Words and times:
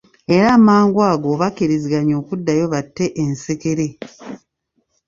Era 0.35 0.47
amangu 0.57 0.99
ago 1.11 1.29
bakkiriziganya 1.41 2.13
okuddayo 2.21 2.65
batte 2.73 3.05
ensekere. 3.23 3.87